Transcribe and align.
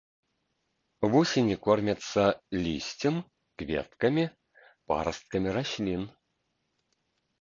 Вусені 1.15 1.55
кормяцца 1.67 2.23
лісцем, 2.67 3.15
кветкамі, 3.63 4.25
парасткамі 4.93 5.49
раслін. 5.59 6.01